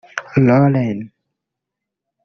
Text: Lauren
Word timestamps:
Lauren 0.47 0.99